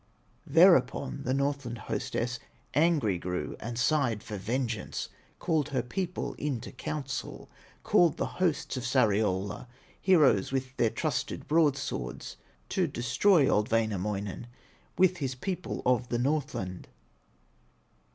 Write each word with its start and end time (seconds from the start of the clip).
Thereupon 0.47 1.21
the 1.25 1.33
Northland 1.35 1.77
hostess 1.77 2.39
Angry 2.73 3.19
grew 3.19 3.55
and 3.59 3.77
sighed 3.77 4.23
for 4.23 4.35
vengeance; 4.35 5.09
Called 5.37 5.69
her 5.69 5.83
people 5.83 6.33
into 6.39 6.71
council, 6.71 7.51
Called 7.83 8.17
the 8.17 8.25
hosts 8.41 8.75
of 8.77 8.83
Sariola, 8.83 9.67
Heroes 10.01 10.51
with 10.51 10.75
their 10.77 10.89
trusted 10.89 11.47
broadswords, 11.47 12.37
To 12.69 12.87
destroy 12.87 13.47
old 13.47 13.69
Wainamoinen 13.71 14.47
With 14.97 15.17
his 15.17 15.35
people 15.35 15.83
of 15.85 16.09
the 16.09 16.17
Northland. 16.17 16.87